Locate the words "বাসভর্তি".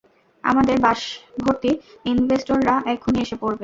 0.79-1.71